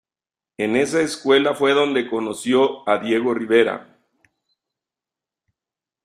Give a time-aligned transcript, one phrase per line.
[0.57, 3.99] En esa escuela fue donde conoció a Diego Rivera.